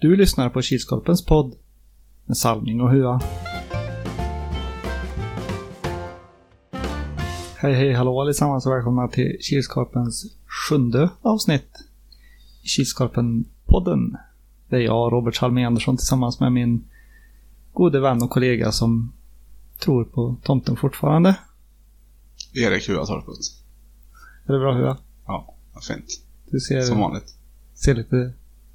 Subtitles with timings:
[0.00, 1.54] Du lyssnar på Kilskorpens podd
[2.26, 3.20] med Salming och Hua.
[7.56, 11.68] Hej hej hallå allesammans och välkomna till Kilskorpens sjunde avsnitt
[12.62, 14.16] i Kilskorpen-podden.
[14.68, 16.84] Det är jag, Robert Salming Andersson, tillsammans med min
[17.72, 19.12] gode vän och kollega som
[19.78, 21.36] tror på tomten fortfarande.
[22.54, 23.34] Erik Huatorpet.
[24.46, 24.96] Är det bra Hua?
[25.26, 26.20] Ja, vad fint.
[26.50, 27.34] Du ser, Som vanligt.
[27.74, 28.32] ser lite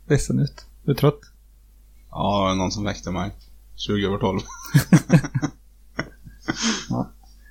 [0.08, 0.66] ledsen ut.
[0.84, 1.20] Du är trött?
[2.10, 3.32] Ja, det var någon som väckte mig.
[3.76, 4.40] 20 över 12.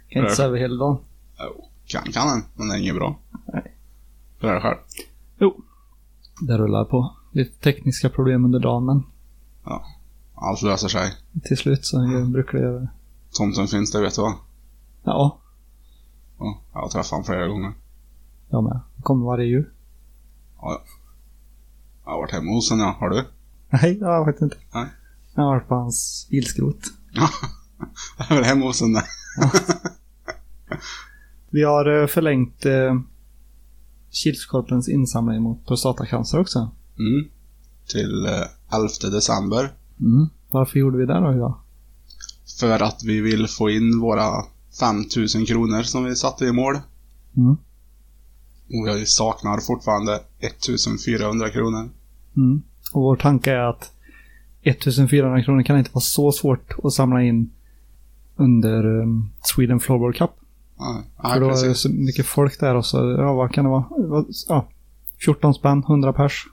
[0.09, 0.97] Kan inte sova hela dagen.
[1.39, 3.19] Jo, kan kan den, men det är inget bra.
[3.53, 3.77] Nej.
[4.39, 4.77] Hur är det själv?
[6.47, 7.17] Det rullar på.
[7.33, 9.03] Lite tekniska problem under dagen, men
[10.35, 11.13] Allt löser sig.
[11.45, 12.89] till slut så brukar det göra det.
[13.33, 14.35] Tomten finns, det vet du va?
[15.05, 15.39] Ja,
[16.39, 17.73] Ja, jag har träffat honom flera gånger.
[18.49, 18.81] jag med.
[19.03, 19.71] Kommer varje jul.
[20.61, 20.83] Ja,
[22.05, 22.97] jag har varit hemma hos ja.
[23.01, 23.25] Har du?
[23.71, 24.57] Nej, det har jag faktiskt inte.
[24.75, 24.89] Nej.
[25.35, 26.81] Jag har varit på hans bilskrot.
[28.19, 29.03] Jag har varit hemma hos honom.
[31.51, 33.01] Vi Vi har eh, förlängt eh,
[34.11, 36.71] Kilskorpens insamling mot prostatacancer också.
[36.99, 37.29] Mm.
[37.87, 39.73] Till eh, 11 december.
[40.01, 40.29] Mm.
[40.51, 41.55] Varför gjorde vi det då, Hua?
[42.61, 44.45] För att vi vill få in våra
[44.81, 46.75] 5000 kronor som vi satte i mål.
[47.37, 47.57] Mm.
[48.73, 51.91] Och vi saknar fortfarande 1400 kronor.
[52.37, 52.63] Mm.
[52.93, 53.93] Och vår tanke är att
[54.63, 57.51] 1400 kronor kan inte vara så svårt att samla in
[58.37, 60.31] under um, Sweden Floorball Cup.
[60.77, 61.79] För nej, då är det precis.
[61.79, 63.85] så mycket folk där och så, ja vad kan det vara?
[64.49, 64.69] Ja,
[65.25, 66.47] 14 spänn, 100 pers.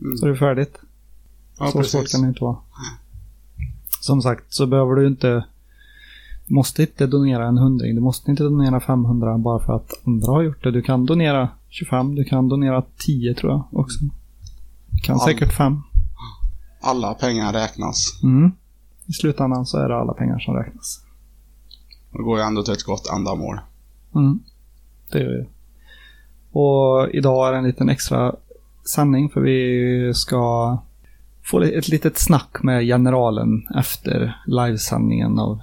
[0.00, 0.16] Mm.
[0.16, 0.78] Så är det färdigt.
[1.58, 2.12] Ja, så svårt precis.
[2.12, 2.56] kan det inte vara.
[4.00, 5.44] Som sagt så behöver du inte
[6.46, 7.94] måste inte donera en hundring.
[7.94, 10.70] Du måste inte donera 500 bara för att andra har gjort det.
[10.70, 13.98] Du kan donera 25, du kan donera 10 tror jag också.
[14.90, 15.24] Du kan Ja.
[15.26, 15.82] säkert 5.
[16.80, 18.20] Alla pengar räknas.
[18.22, 18.52] Mm.
[19.06, 21.00] I slutändan så är det alla pengar som räknas.
[22.12, 23.60] Det går ju ändå till ett gott ändamål.
[24.14, 24.38] Mm.
[25.12, 25.46] Det gör det.
[26.58, 28.34] Och idag är det en liten extra
[28.94, 30.78] sändning för vi ska
[31.44, 35.60] få ett litet snack med generalen efter livesändningen av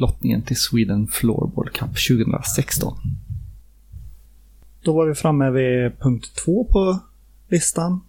[0.00, 2.96] lottningen till Sweden Floorball Cup 2016.
[4.82, 6.98] Då var vi framme vid punkt två på
[7.48, 8.00] listan.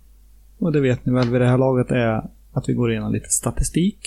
[0.57, 3.29] Och det vet ni väl vid det här laget är att vi går igenom lite
[3.29, 3.99] statistik.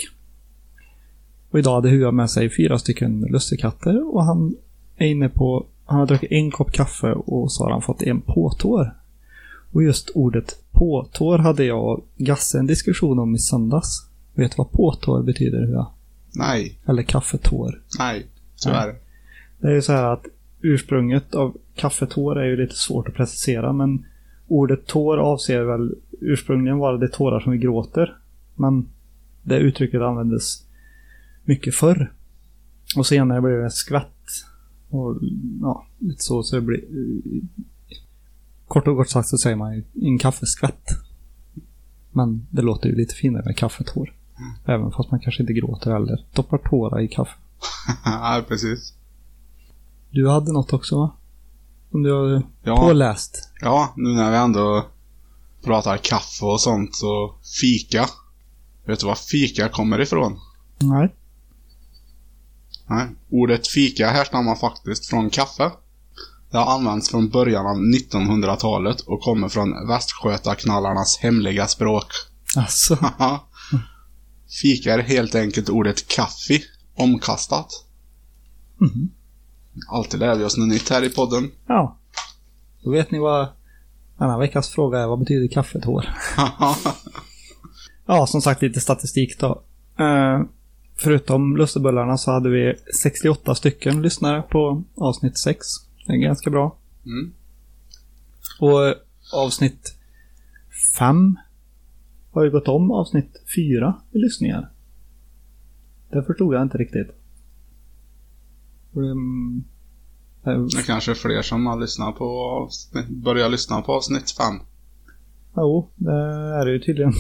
[1.51, 4.55] Och idag hade Hua med sig fyra stycken lussekatter och han
[4.97, 8.21] är inne på, han har druckit en kopp kaffe och så har han fått en
[8.21, 8.95] påtår.
[9.73, 14.09] Och just ordet påtår hade jag och Gasse en diskussion om i söndags.
[14.35, 15.87] Vet du vad påtår betyder Hua?
[16.35, 17.83] Nej, Eller kaffetår.
[17.99, 18.27] nej,
[18.63, 18.95] tyvärr.
[19.59, 20.27] Det är ju så här att
[20.61, 24.07] ursprunget av kaffetår är ju lite svårt att precisera men
[24.49, 28.17] ordet tår avser väl ursprungligen var det tårar som vi gråter.
[28.55, 28.89] Men
[29.43, 30.65] det uttrycket användes
[31.45, 32.13] mycket förr.
[32.97, 34.29] Och senare blev det skvätt.
[34.89, 35.19] Och
[35.61, 36.43] ja, lite så.
[36.43, 36.85] så det blir,
[38.69, 40.89] kort och gott sagt så säger man ju en kaffeskvätt.
[42.13, 44.13] Men det låter ju lite finare med kaffetår.
[44.65, 47.33] Även fast man kanske inte gråter eller doppar tårar i kaffe.
[48.05, 48.93] nej, precis.
[50.11, 51.11] Du hade något också va?
[51.91, 53.51] Som du har Ja, påläst?
[53.61, 54.87] ja, nu när vi ändå
[55.65, 58.07] pratar kaffe och sånt så fika.
[58.87, 60.41] Vet du var fika kommer ifrån?
[60.79, 61.15] Nej.
[62.87, 63.07] Nej.
[63.31, 65.71] Ordet fika härstammar faktiskt från kaffe.
[66.51, 72.07] Det har använts från början av 1900-talet och kommer från västgötaknallarnas hemliga språk.
[72.57, 72.99] Alltså.
[74.49, 76.63] Fika är helt enkelt ordet kaffe
[76.95, 77.85] omkastat.
[78.79, 79.11] Mhm.
[79.89, 81.51] Alltid lär vi oss något nytt här i podden.
[81.67, 81.99] Ja.
[82.83, 83.49] Då vet ni vad
[84.19, 85.07] denna veckas fråga är.
[85.07, 86.09] Vad betyder kaffetår?
[88.07, 89.63] Ja, som sagt lite statistik då.
[89.99, 90.43] Eh,
[90.97, 95.67] förutom lussebullarna så hade vi 68 stycken lyssnare på avsnitt 6.
[96.07, 96.77] Det är ganska bra.
[97.07, 97.33] Mm.
[98.61, 98.95] Och
[99.33, 99.95] avsnitt
[100.99, 101.37] 5
[102.35, 104.71] har ju gått om avsnitt 4 i lyssningar.
[106.11, 107.09] Det förstod jag inte riktigt.
[108.97, 109.15] Eh,
[110.45, 114.55] Det är kanske fler som har lyssnat på avsnitt, börjar lyssna på avsnitt 5.
[115.57, 116.13] Jo, det
[116.61, 117.13] är det ju tydligen.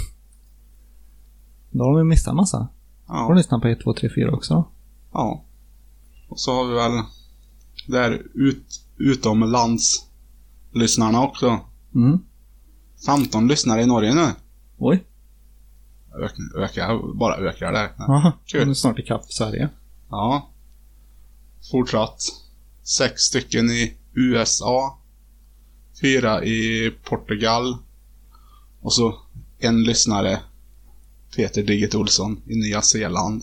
[1.70, 2.68] Då har de ju missat massa.
[3.06, 3.36] Har de Ja.
[3.36, 4.64] lyssnat på 1, 2, 3, 4 också?
[5.12, 5.44] ja.
[6.28, 6.92] Och så har vi väl
[7.88, 8.66] där ut,
[8.98, 11.60] utomlandslyssnarna också.
[11.94, 12.18] Mm.
[13.06, 14.26] 15 lyssnare i Norge nu.
[14.78, 15.04] Oj.
[16.22, 17.90] Ök, ökar, bara ökar det.
[17.98, 18.32] Jaha.
[18.46, 18.64] Kul.
[18.64, 19.68] Nu är snart ikapp Sverige.
[20.10, 20.48] Ja.
[21.70, 22.20] Fortsatt.
[22.82, 24.98] Sex stycken i USA.
[26.00, 27.76] Fyra i Portugal.
[28.80, 29.18] Och så
[29.58, 30.40] en lyssnare
[31.36, 33.42] Peter Digget Olsson i Nya Zeeland.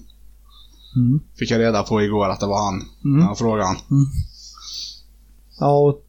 [0.95, 1.19] Mm.
[1.35, 2.75] Fick jag reda på igår att det var han.
[2.75, 3.17] Mm.
[3.17, 3.75] Den här frågan.
[5.59, 6.05] Ja, och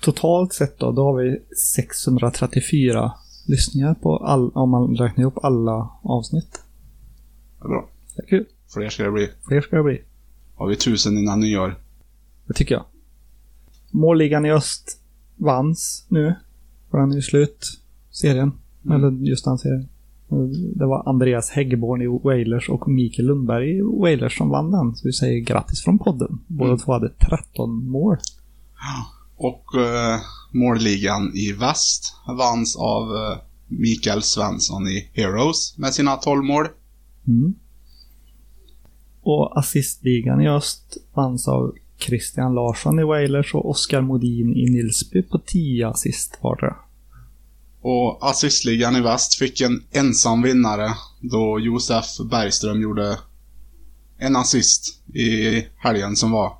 [0.00, 1.38] totalt sett då, då har vi
[1.74, 3.12] 634
[3.48, 6.62] lyssningar på all, om man räknar ihop alla avsnitt.
[7.58, 7.88] Det är bra.
[8.16, 8.44] Det är kul.
[8.74, 9.28] Fler ska det bli.
[9.48, 10.00] Fler ska det bli.
[10.54, 11.74] Har vi tusen innan nyår.
[12.46, 12.84] Det tycker jag.
[13.90, 15.00] Målligan i öst
[15.36, 16.34] vanns nu.
[16.90, 17.80] För den är ju slut,
[18.10, 18.52] serien.
[18.84, 18.96] Mm.
[18.96, 19.88] Eller just den serien.
[20.74, 24.96] Det var Andreas Häggborn i Wailers och Mikael Lundberg i Wailers som vann den.
[24.96, 26.38] Så vi säger grattis från podden.
[26.46, 26.78] Båda Mm.
[26.78, 28.16] två hade 13 mål.
[29.36, 36.44] Och eh, målligan i väst vanns av eh, Mikael Svensson i Heroes med sina 12
[36.44, 36.66] mål.
[37.26, 37.54] Mm.
[39.22, 45.22] Och assistligan i öst vanns av Christian Larsson i Wailers och Oskar Modin i Nilsby
[45.22, 46.76] på 10 assist vardera.
[47.80, 50.88] Och assistligan i väst fick en ensam vinnare
[51.20, 53.18] då Josef Bergström gjorde
[54.18, 56.52] en assist i helgen som var.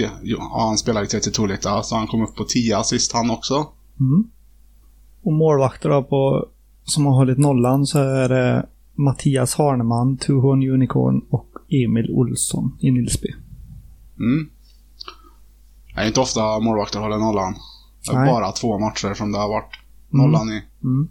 [0.00, 3.30] Ja, ja, han spelade i 32 lite, så han kom upp på 10 assist han
[3.30, 3.66] också.
[4.00, 4.30] Mm.
[5.22, 6.48] Och målvakter då på,
[6.84, 12.90] som har hållit nollan så är det Mattias Harneman, Tuhon Unicorn och Emil Olsson i
[12.90, 13.28] Nilsby.
[14.18, 14.50] Mm.
[15.94, 17.54] Det är inte ofta målvakter håller nollan.
[18.06, 18.32] Det är Nej.
[18.32, 20.62] bara två matcher som det har varit nollan i.
[20.82, 21.08] Mm.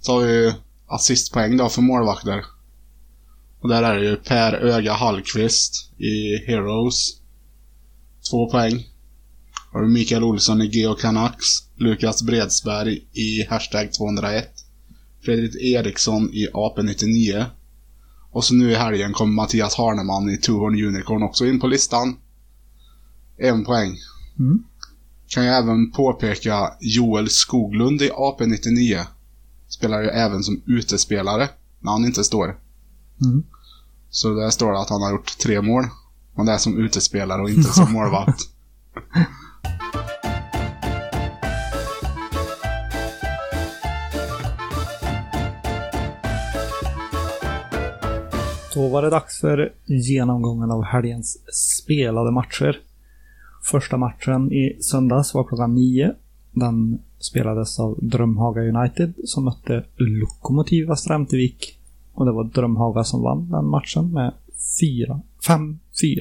[0.00, 0.54] Så har vi
[0.86, 2.44] assistpoäng då för målvakter.
[3.60, 7.20] Och där är det ju Per Öga Hallqvist i Heroes.
[8.30, 8.86] Två poäng.
[9.72, 11.46] Har du Mikael Olsson i Geo Canucks.
[11.76, 14.48] Lukas Bredsberg i Hashtag 201.
[15.24, 17.44] Fredrik Eriksson i AP99.
[18.30, 22.16] Och så nu i helgen kom Mattias Harneman i Tuhorn Unicorn också in på listan.
[23.38, 23.96] En poäng.
[24.38, 24.64] Mm.
[25.28, 29.04] Kan jag även påpeka Joel Skoglund i AP99.
[29.68, 31.48] Spelar ju även som utespelare
[31.80, 32.58] när han inte står.
[33.24, 33.44] Mm.
[34.10, 35.84] Så där står det att han har gjort tre mål.
[36.44, 38.40] Det är som utespelare och inte som målvakt.
[48.74, 52.80] Då var det dags för genomgången av helgens spelade matcher.
[53.62, 56.14] Första matchen i söndags var klockan nio.
[56.52, 61.78] Den spelades av Drömhaga United som mötte Lokomotiv Västra Ämtervik.
[62.12, 64.32] Och det var Drömhaga som vann den matchen med
[64.80, 65.20] 4,
[66.02, 66.20] 5-4.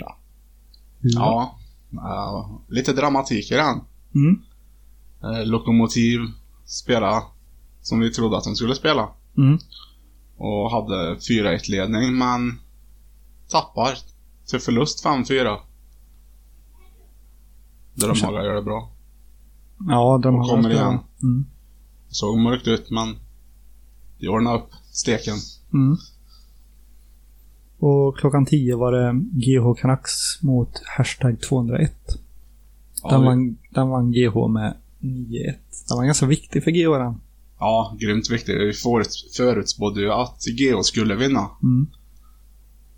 [1.01, 1.60] Ja.
[1.92, 3.81] ja, lite dramatik i den.
[4.16, 4.42] Mm.
[5.24, 6.19] Eh, Lokomotiv
[6.66, 7.24] spela
[7.81, 9.10] som vi trodde att de skulle spela.
[9.38, 9.60] Mm.
[10.38, 12.60] Och hade 4-1 ledning men
[13.50, 13.98] tappar
[14.50, 15.57] till förlust 5-4.
[17.94, 18.92] Drömhaga gör det bra.
[19.88, 21.00] Ja, Drömhaga Och kommer igen.
[21.24, 21.45] Mm.
[22.10, 23.16] Såg mörkt ut men
[24.19, 25.36] de ordnade upp steken.
[25.74, 25.98] Mm.
[27.80, 31.92] Och klockan 10 var det GH Canucks mot hashtag 201.
[33.04, 35.56] Ja, Den, vann, den vann GH med 9-1.
[35.88, 37.22] Den var ganska viktig för GH den.
[37.60, 38.56] Ja, grymt viktigt.
[38.56, 41.50] Vi förut, förutspådde ju att Geo skulle vinna.
[41.63, 41.88] Mm.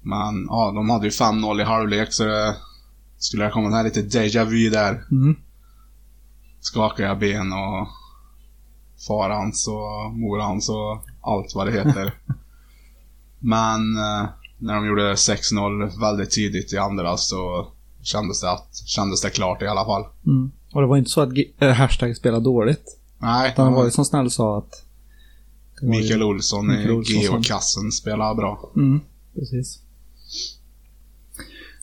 [0.02, 2.56] Men ja, de hade ju 5-0 i halvlek så det
[3.18, 5.04] skulle det komma här lite déjà vu där.
[5.12, 5.36] Mm.
[6.60, 7.88] Skakiga ben och
[9.08, 12.14] farans och morans och allt vad det heter.
[13.40, 17.68] Men eh, när de gjorde 6-0 väldigt tidigt i andra så
[18.02, 20.06] kändes det, att, kändes det klart i alla fall.
[20.26, 20.52] Mm.
[20.73, 22.99] Och det var inte så att äh, hashtag spelade dåligt.
[23.18, 24.83] Nej, Utan han var ju som snäll sa att...
[25.81, 28.71] det Mikael Olsson Mikael i Olsson Geokassen spelar bra.
[28.76, 28.99] Mm,
[29.35, 29.80] precis.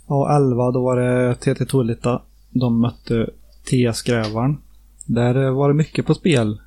[0.08, 2.22] Ja, 11 då var det TT Tullita.
[2.50, 3.30] De mötte
[3.64, 4.56] TS Grävaren.
[5.06, 6.60] Där eh, var det mycket på spel.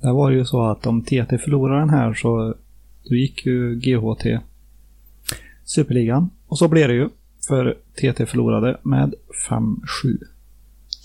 [0.00, 2.54] Där var det ju så att om TT förlorade den här så
[3.08, 4.38] då gick ju GH till
[5.74, 6.30] Superligan.
[6.46, 7.08] Och så blev det ju.
[7.48, 9.14] För TT förlorade med
[9.48, 10.18] 5-7.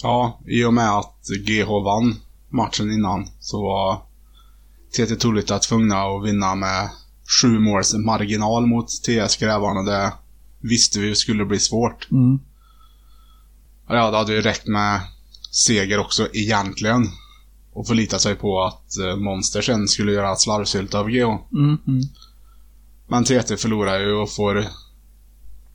[0.03, 2.15] Ja, i och med att GH vann
[2.50, 4.01] matchen innan så var
[4.91, 6.89] TT Tullita tvungna att vinna med
[7.41, 9.81] sju måls marginal mot TS Grävarna.
[9.91, 10.13] Det
[10.60, 12.12] visste vi skulle bli svårt.
[12.12, 12.39] Mm.
[13.88, 15.01] Ja, det hade ju räckt med
[15.51, 17.07] seger också egentligen.
[17.74, 21.24] Och förlita sig på att eh, Monster sen skulle göra ett slarvsylt av GH.
[21.53, 22.01] Mm, mm.
[23.07, 24.63] Men TT förlorar ju och får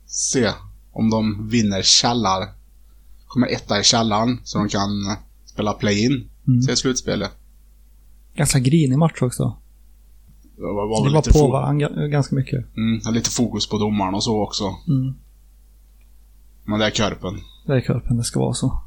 [0.05, 0.51] se
[0.91, 2.47] om de vinner källar.
[3.27, 4.89] Kommer etta i källaren så de kan
[5.45, 6.61] spela play-in Mm.
[6.67, 7.31] till slutspelet.
[8.35, 9.57] Ganska grinig match också.
[10.55, 12.65] Det var, var Det var på varandra ga- ganska mycket.
[12.77, 14.63] mm, lite fokus på domaren och så också.
[14.87, 15.13] Mm.
[16.65, 17.39] Men det är Körpen.
[17.65, 18.81] Det är Körpen, det ska vara så.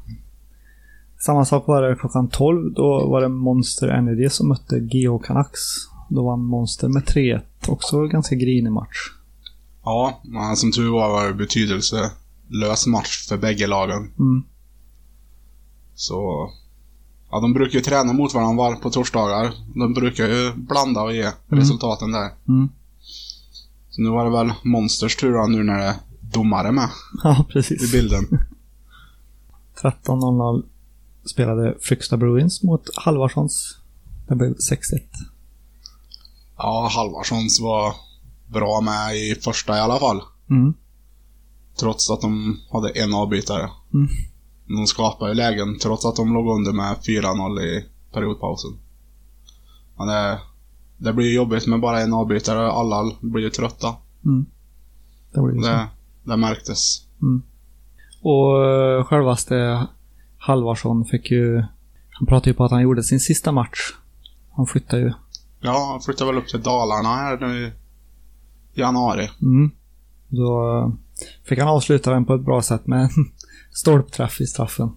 [1.19, 2.73] Samma sak var det klockan 12.
[2.73, 5.59] Då var det Monster Energy som mötte GH Canucks.
[6.09, 7.41] Då vann Monster med 3-1.
[7.67, 8.97] Också ganska grinig match.
[9.83, 14.11] Ja, men som tur var var det betydelselös match för bägge lagen.
[14.19, 14.43] Mm.
[15.95, 16.49] Så...
[17.31, 19.53] Ja, de brukar ju träna mot varandra var på torsdagar.
[19.75, 22.29] De brukar ju blanda och ge resultaten där.
[22.47, 22.69] Mm.
[23.89, 26.89] Så nu var det väl Monsters tur då, nu när det är domare med
[27.23, 27.91] Ja, i precis.
[27.91, 28.23] bilden.
[29.81, 30.63] 13.00
[31.25, 33.77] spelade Fryksta Bruins mot Halvarssons.
[34.27, 34.55] Det blev 6-1.
[36.57, 37.93] Ja, Halvarssons var
[38.47, 40.21] bra med i första i alla fall.
[40.49, 40.73] Mm.
[41.79, 43.69] Trots att de hade en avbytare.
[43.93, 44.07] Mm.
[44.67, 48.71] De skapade ju lägen trots att de låg under med 4-0 i periodpausen.
[49.97, 50.39] Men det,
[50.97, 52.71] det blir jobbigt med bara en avbytare.
[52.71, 53.95] Alla blir ju trötta.
[54.25, 54.45] Mm.
[55.31, 55.47] Det så.
[55.47, 55.87] Det,
[56.23, 57.01] det märktes.
[58.21, 59.87] Och eh, självaste
[60.37, 61.63] Halvarsson fick ju...
[62.09, 63.79] Han pratade ju på att han gjorde sin sista match.
[64.51, 65.13] Han flyttade ju.
[65.65, 67.65] Ja, han flyttade väl upp till Dalarna här nu
[68.73, 69.29] i januari.
[69.41, 69.71] Mm.
[70.27, 70.89] Då eh,
[71.43, 73.09] fick han avsluta den på ett bra sätt med en
[73.71, 74.89] stolpträff i straffen.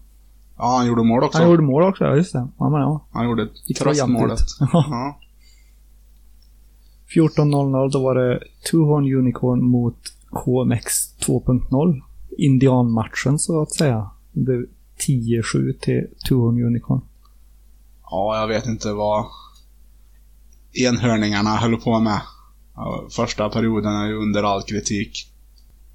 [0.57, 1.39] Ja, han gjorde mål också.
[1.39, 2.49] Han gjorde mål också, ja just det.
[2.59, 3.07] Ja, men ja.
[3.13, 3.49] Han gjorde
[3.79, 4.41] tröstmålet.
[4.61, 4.69] Ja.
[4.91, 5.19] Ja.
[7.15, 8.39] 14.00 då var det
[8.71, 9.99] Two Horn Unicorn mot
[10.31, 12.01] KMX 2.0.
[12.39, 14.11] Indianmatchen så att säga.
[14.33, 14.67] Det blev
[15.07, 17.01] 10-7 till Two Horn Unicorn.
[18.11, 19.25] ja, jag vet inte vad
[20.73, 22.21] enhörningarna höll på med.
[23.11, 25.29] Första perioden är ju under all kritik.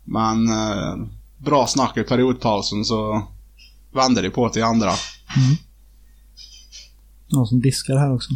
[0.04, 0.96] Men eh,
[1.38, 3.24] bra snack i periodpausen så
[3.94, 4.92] vände det på till andra.
[7.28, 8.30] Någon som diskar här också.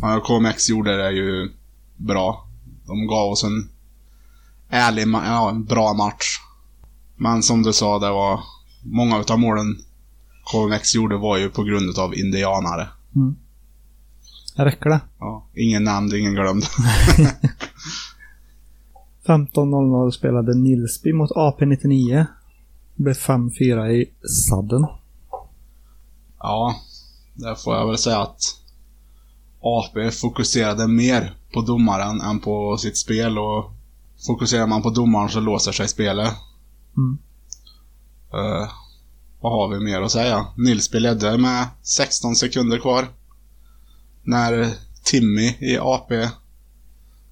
[0.00, 1.50] Ja, KMX gjorde det ju
[1.96, 2.48] bra.
[2.86, 3.68] De gav oss en
[4.68, 6.38] ärlig, ja, en bra match.
[7.16, 8.40] Men som du sa, det var
[8.82, 9.76] många utav målen
[10.52, 12.88] KMX gjorde var ju på grund av indianare.
[14.56, 15.00] Räcker det?
[15.18, 16.64] Ja, ingen nämnd, ingen glömd.
[19.26, 22.26] 15.00 spelade Nilsby mot AP99.
[22.96, 24.10] Det blev 5-4 i
[24.50, 24.86] sadden.
[26.38, 26.74] Ja,
[27.34, 28.40] där får jag väl säga att
[29.60, 33.72] AP fokuserade mer på domaren än på sitt spel och
[34.26, 36.32] fokuserar man på domaren så låser sig spelet.
[36.96, 37.18] Mm.
[38.32, 38.70] Eh,
[39.40, 40.46] vad har vi mer att säga?
[40.56, 43.08] Nilsby ledde med 16 sekunder kvar.
[44.24, 46.28] När Timmy i AP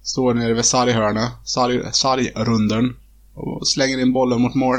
[0.01, 2.95] står nere vid sarghörnet, sarg, sargrunden
[3.33, 4.77] och slänger in bollen mot mål.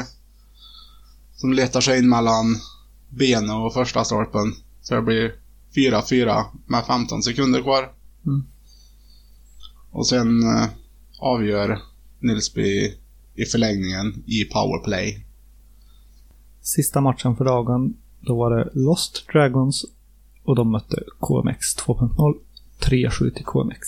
[1.35, 2.45] Som letar sig in mellan
[3.09, 4.53] benen och första stolpen.
[4.81, 5.35] Så det blir
[5.75, 7.91] 4-4 med 15 sekunder kvar.
[8.25, 8.43] Mm.
[9.91, 10.67] Och sen eh,
[11.19, 11.79] avgör
[12.19, 12.93] Nilsby
[13.35, 15.25] i förlängningen i powerplay.
[16.61, 19.85] Sista matchen för dagen, då var det Lost Dragons
[20.45, 22.35] och de mötte KMX 2.0.
[22.79, 23.87] 3-7 till KMX.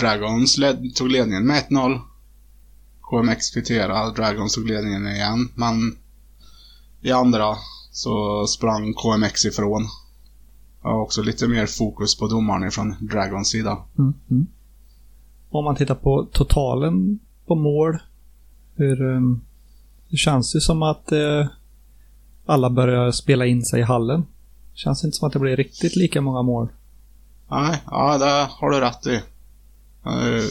[0.00, 2.00] Dragons led, tog ledningen med 1-0.
[3.00, 5.96] KMX kvitterade, Dragons tog ledningen igen, men
[7.00, 7.56] i andra
[7.90, 9.88] så sprang KMX ifrån.
[10.82, 13.78] Och också lite mer fokus på domaren från Dragons sida.
[13.98, 14.14] Mm.
[14.30, 14.46] Mm.
[15.50, 17.98] Om man tittar på totalen på mål.
[18.74, 19.40] Hur, um,
[20.10, 21.46] det känns ju som att eh,
[22.46, 24.26] alla börjar spela in sig i hallen.
[24.74, 26.68] Känns inte som att det blir riktigt lika många mål.
[27.50, 29.14] Nej, ja det har du rätt i.
[30.06, 30.44] Eh,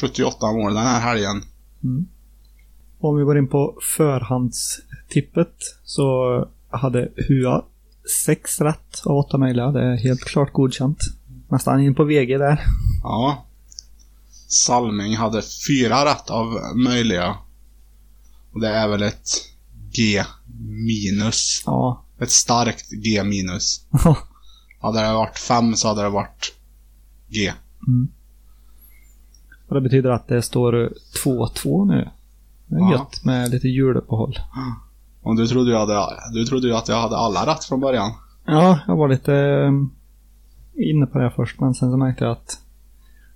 [0.00, 1.42] 78 mål den här helgen.
[2.98, 5.54] Om vi går in på förhandstippet
[5.84, 7.64] så hade Hua
[8.26, 9.70] sex rätt av åtta möjliga.
[9.70, 10.98] Det är helt klart godkänt.
[11.48, 12.60] Nästan in på VG där.
[13.02, 13.46] Ja.
[14.48, 17.36] Salming hade fyra rätt av möjliga.
[18.52, 19.28] Och det är väl ett
[19.96, 20.22] G
[20.68, 21.62] minus.
[21.66, 22.04] Ja.
[22.20, 23.86] Ett starkt G minus.
[24.80, 26.54] Hade det varit fem så hade det varit
[27.28, 27.52] G.
[29.68, 30.92] Och det betyder att det står
[31.24, 32.10] 2-2 nu.
[32.66, 32.92] Det är Ja.
[32.92, 34.38] gött med lite juluppehåll.
[35.22, 38.12] Och du trodde, ju hade, du trodde ju att jag hade alla rätt från början.
[38.46, 39.94] Ja, jag var lite um,
[40.74, 42.58] inne på det först, men sen så märkte jag att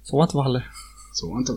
[0.02, 0.62] så var inte fallet.
[1.12, 1.52] Så var inte.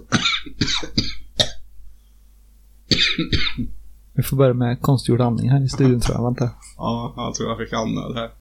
[4.14, 6.24] Vi får börja med konstgjord andning här i studion tror jag.
[6.24, 6.50] Vänta.
[6.78, 8.32] Ja, jag tror jag fick andnöd här.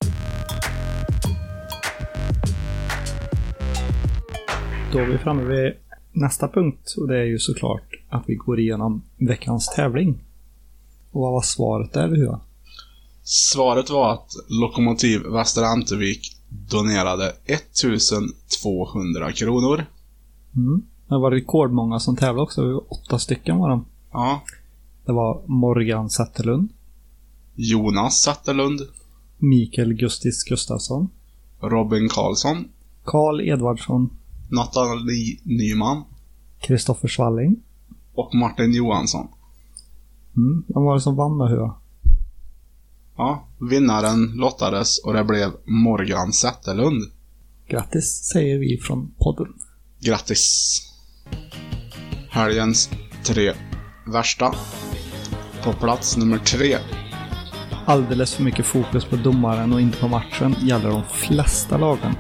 [4.92, 5.72] Då är vi framme vid
[6.12, 10.18] nästa punkt och det är ju såklart att vi går igenom veckans tävling.
[11.10, 12.38] Och vad var svaret där, hur?
[13.22, 19.84] Svaret var att Lokomotiv Västra Antevik donerade 1200 kronor.
[20.56, 20.82] Mm.
[21.08, 22.84] Det var rekordmånga som tävlade också.
[22.88, 23.84] Åtta stycken var de.
[24.12, 24.42] Ja.
[25.04, 26.68] Det var Morgan Zetterlund,
[27.54, 28.80] Jonas Zetterlund,
[29.38, 31.08] Mikael Gustis Gustafsson,
[31.60, 32.68] Robin Karlsson,
[33.04, 34.10] Karl Edvardsson,
[34.50, 36.04] Nathalie Nyman
[36.60, 37.56] Kristoffer Svalling.
[38.14, 39.28] och Martin Johansson.
[40.36, 40.64] Mm.
[40.68, 41.76] Vem var det som vann då?
[43.16, 47.02] Ja, vinnaren lottades och det blev Morgan Zetterlund.
[47.68, 49.54] Grattis säger vi från podden.
[50.00, 50.80] Grattis!
[52.30, 52.90] Helgens
[53.24, 53.52] tre
[54.06, 54.54] värsta.
[55.64, 56.76] På plats nummer tre.
[57.86, 62.14] Alldeles för mycket fokus på domaren och inte på matchen gäller de flesta lagen.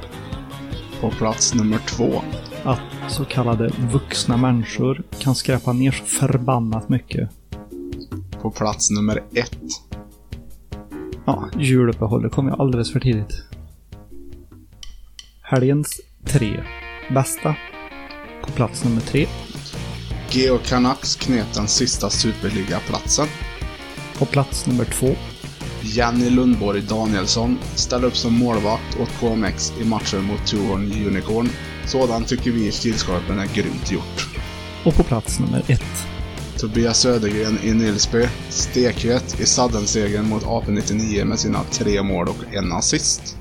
[1.00, 2.22] På plats nummer två.
[2.64, 7.30] Att så kallade vuxna människor kan skräpa ner så förbannat mycket.
[8.42, 9.58] På plats nummer ett.
[11.24, 13.44] Ja, juluppehållet kom ju alldeles för tidigt.
[15.42, 16.64] Helgens tre
[17.14, 17.54] bästa.
[18.46, 19.26] På plats nummer tre.
[20.32, 23.26] Geo Canucks knep den sista superligaplatsen.
[24.18, 25.16] På plats nummer två.
[25.82, 31.48] Jenny Lundborg Danielsson ställer upp som målvakt åt KMX i matchen mot Tuhorn Unicorn.
[31.86, 34.28] Sådant tycker vi i Kilskorpen är grymt gjort.
[34.84, 36.06] Och på plats nummer ett.
[36.58, 42.72] Tobias Södergren i Nilsby, stekhet i saddensegern mot AP-99 med sina tre mål och en
[42.72, 43.36] assist.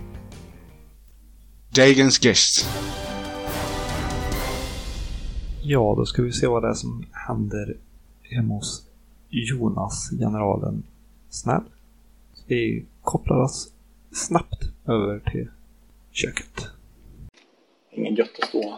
[1.75, 2.65] Dagens Gest.
[5.63, 7.75] Ja, då ska vi se vad det är som händer
[8.21, 8.87] hemma hos
[9.29, 10.83] Jonas, generalen
[11.29, 11.61] Snäll.
[12.47, 13.71] Vi kopplar oss
[14.11, 15.47] snabbt över till
[16.11, 16.67] köket.
[17.91, 18.77] Ingen gött att stå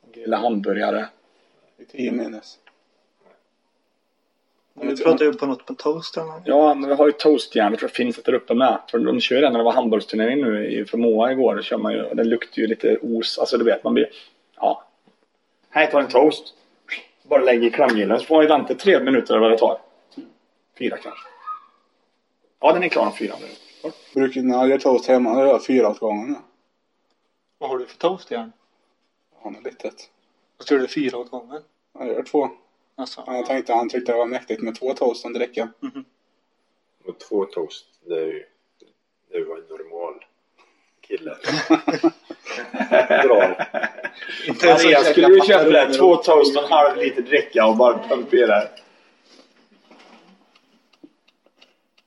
[0.00, 1.06] och grilla hamburgare.
[1.78, 2.58] I 10 minus.
[4.82, 6.42] Du pratar ju på något på toast eller?
[6.44, 7.72] Ja, men vi har ju toastjärn.
[7.72, 8.78] Jag tror det finns ett där uppe med.
[8.90, 11.56] För de kör ju den när det var hamburgsturnering nu i- för Moa igår.
[11.56, 13.38] Då kör man ju, och det luktar ju lite os.
[13.38, 14.06] Alltså du vet, man blir...
[14.56, 14.84] Ja.
[15.70, 16.54] Här tar en toast.
[17.22, 19.80] Bara lägger i klämgrillen så får man ju vänta tre minuter eller vad det tar.
[20.78, 21.28] Fyra kanske.
[22.60, 23.92] Ja, den är klar om fyra minuter.
[24.14, 26.36] Brukar när jag gör toast hemma, då gör jag fyra åt gången.
[27.58, 28.52] Vad har du för toastjärn?
[29.42, 30.10] Han är litet.
[30.58, 31.62] Då kör du fyra åt gången.
[31.98, 32.50] Jag gör två.
[32.96, 33.24] Alltså.
[33.26, 35.68] Jag tänkte han tyckte det var mäktigt med två toast under räcka.
[37.04, 38.44] Och två toast, det är ju...
[39.32, 40.24] Det var en normal
[41.00, 41.30] kille.
[43.08, 43.66] Drar.
[44.48, 45.94] Andreas, skulle du köpa det?
[45.94, 48.62] Två toast och en halv liter dricka och bara pumpera.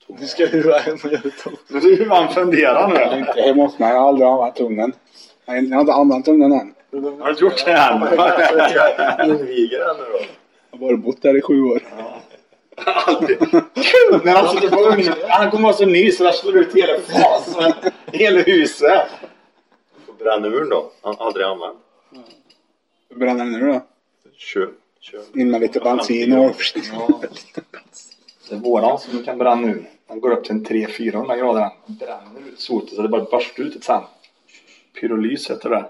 [0.07, 1.59] Nu ska du vara hem och göra toast.
[1.69, 3.17] Hur han funderar nu.
[3.17, 4.93] Inte hemma hos mig, jag har aldrig använt ugnen.
[5.45, 6.73] Jag har inte använt ugnen än.
[6.91, 9.29] Har du inte gjort det än?
[9.29, 10.19] Inviger den nu då.
[10.71, 11.81] Jag har bara bott där i sju år.
[14.23, 15.13] När han sitter på ugnen.
[15.29, 17.73] Han kommer vara så ny så där slår ut hela fasen.
[18.11, 19.01] Hela huset.
[20.07, 20.91] Och Brännur då?
[21.01, 21.77] Han aldrig använt.
[23.09, 23.81] Hur bränner den nu då?
[24.37, 24.69] Kör.
[24.99, 25.21] Kör.
[25.33, 26.55] In med lite bensin och...
[28.49, 29.89] Det är våran som kan bränna ur.
[30.07, 31.69] Den går upp till en 300-400 grader.
[31.87, 34.01] Den bränner ut sotet så det bara barstar ut ett sen.
[35.01, 35.89] Pyrolys heter det.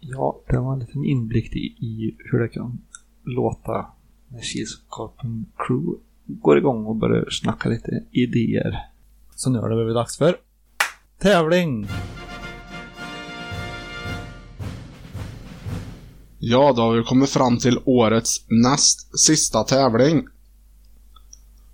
[0.00, 2.78] Ja, det var en liten inblick i, i hur det kan
[3.24, 3.86] låta
[4.28, 8.78] när Kilskorpen Crew går igång och börjar snacka lite idéer.
[9.34, 10.36] Så nu har det blivit dags för
[11.18, 11.86] tävling!
[16.46, 20.26] Ja, då har vi kommit fram till årets näst sista tävling.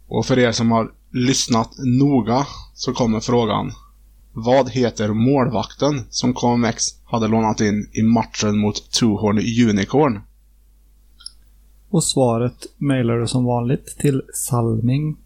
[0.09, 3.73] Och för er som har lyssnat noga så kommer frågan.
[4.33, 9.39] Vad heter målvakten som KMX hade lånat in i matchen mot Tuhorn
[9.71, 10.21] Unicorn?
[11.89, 15.17] Och svaret mejlar du som vanligt till salming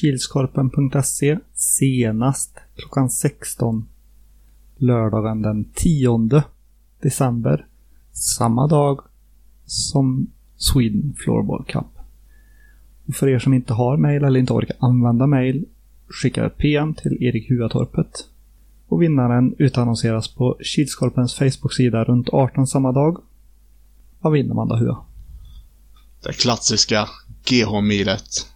[0.00, 3.88] kilskorpen.se senast klockan 16
[4.76, 6.42] lördagen den 10
[7.02, 7.66] december.
[8.14, 9.00] Samma dag
[9.66, 11.98] som Sweden Floorball Cup.
[13.06, 15.64] Och för er som inte har mejl eller inte orkar använda mejl
[16.08, 18.28] skicka ett PM till Erik Huatorpet.
[18.88, 23.22] Och vinnaren utannonseras på Kilskorpens Facebook-sida runt 18 samma dag.
[24.20, 25.04] Vad vinner man då Hua?
[26.22, 27.08] Det klassiska
[27.44, 28.46] GH-milet.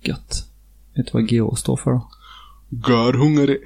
[0.00, 0.48] Gött.
[0.94, 2.08] Vet du vad GH står för då?
[2.88, 3.58] Gör hungrig.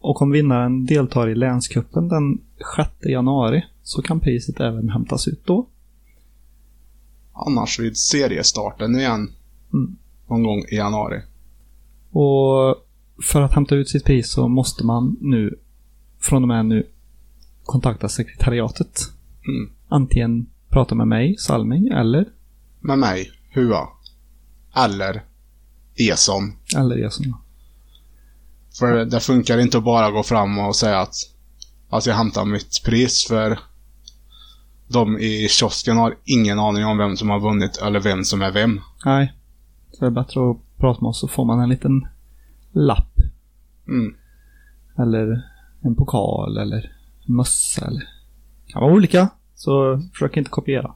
[0.00, 2.40] Och om vinnaren deltar i länskuppen den
[2.76, 5.66] 6 januari så kan priset även hämtas ut då.
[7.32, 9.32] Annars vid seriestarten igen.
[9.72, 9.96] Mm.
[10.28, 11.22] Någon gång i januari.
[12.10, 12.76] Och
[13.24, 15.58] för att hämta ut sitt pris så måste man nu,
[16.18, 16.86] från och med nu,
[17.64, 19.00] kontakta sekretariatet.
[19.48, 19.70] Mm.
[19.88, 22.28] Antingen prata med mig, Salming, eller,
[22.80, 23.88] Med mig, Hua.
[24.76, 25.22] Eller
[25.94, 26.52] Eson.
[26.76, 27.34] eller Jason.
[28.80, 31.14] För det funkar inte att bara gå fram och säga att,
[31.90, 33.58] att jag hämtar mitt pris för
[34.88, 38.50] de i kiosken har ingen aning om vem som har vunnit eller vem som är
[38.50, 38.80] vem.
[39.04, 39.32] Nej.
[39.92, 42.06] Så det är bättre att prata med oss så får man en liten
[42.72, 43.14] lapp.
[43.88, 44.14] Mm.
[44.98, 45.42] Eller
[45.80, 46.92] en pokal eller
[47.28, 48.00] en mössa eller...
[48.66, 49.28] Det kan vara olika.
[49.54, 50.94] Så försök inte kopiera.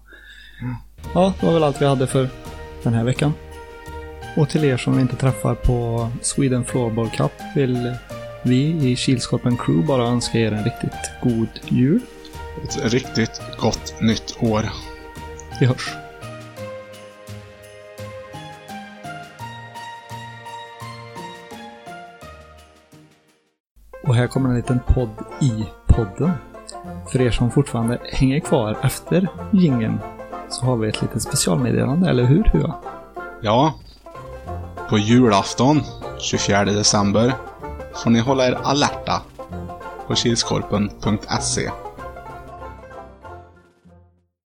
[1.15, 2.29] Ja, det var väl allt vi hade för
[2.83, 3.33] den här veckan.
[4.37, 7.95] Och till er som vi inte träffar på Sweden Floorball Cup vill
[8.43, 12.01] vi i Kilskorpen Crew bara önska er en riktigt god jul.
[12.65, 14.65] Ett riktigt gott nytt år.
[15.61, 15.95] Vi hörs.
[24.07, 26.31] Och här kommer en liten podd i podden.
[27.13, 29.99] För er som fortfarande hänger kvar efter gingen
[30.49, 32.75] så har vi ett litet specialmeddelande, eller hur Hua?
[33.41, 33.75] Ja.
[34.89, 35.83] På julafton,
[36.21, 37.35] 24 december,
[38.03, 39.23] får ni hålla er alerta
[40.07, 41.71] på kilskorpen.se.